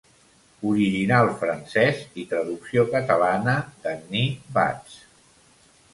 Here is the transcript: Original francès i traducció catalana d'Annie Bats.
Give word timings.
Original 0.69 1.29
francès 1.41 2.01
i 2.23 2.25
traducció 2.33 2.85
catalana 2.95 3.57
d'Annie 3.85 4.57
Bats. 4.57 5.01